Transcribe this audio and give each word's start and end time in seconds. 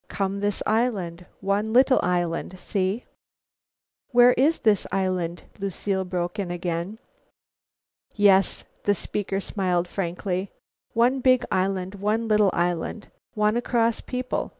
Come 0.07 0.39
this 0.39 0.63
island, 0.65 1.27
one 1.41 1.73
little 1.73 1.99
island. 2.01 2.59
See?" 2.59 3.05
"Where 4.09 4.33
is 4.33 4.57
this 4.57 4.87
island?" 4.91 5.43
Lucile 5.59 6.05
broke 6.05 6.39
in 6.39 6.49
again. 6.49 6.97
"Yes," 8.15 8.63
the 8.85 8.95
speaker 8.95 9.39
smiled 9.39 9.87
frankly, 9.87 10.49
"one 10.93 11.19
big 11.19 11.45
island, 11.51 11.93
one 12.01 12.27
little 12.27 12.49
island. 12.51 13.11
Wanna 13.35 13.61
cross 13.61 14.01
people. 14.01 14.49